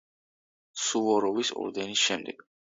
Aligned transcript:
სუვოროვის 0.85 1.53
ორდენის 1.67 2.09
შემდეგ. 2.09 2.47